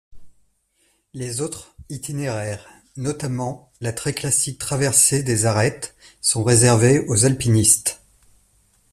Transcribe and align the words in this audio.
Les 1.13 1.41
autres 1.41 1.75
itinéraires, 1.89 2.67
notamment 2.97 3.71
la 3.81 3.93
très 3.93 4.13
classique 4.15 4.57
traversée 4.57 5.21
des 5.21 5.45
arêtes, 5.45 5.93
sont 6.21 6.43
réservés 6.43 7.01
aux 7.07 7.23
alpinistes. 7.25 8.01